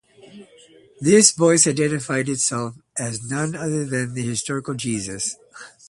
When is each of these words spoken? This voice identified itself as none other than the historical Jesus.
This 0.99 1.29
voice 1.29 1.67
identified 1.67 2.27
itself 2.27 2.73
as 2.97 3.29
none 3.29 3.53
other 3.55 3.85
than 3.85 4.15
the 4.15 4.23
historical 4.23 4.73
Jesus. 4.73 5.35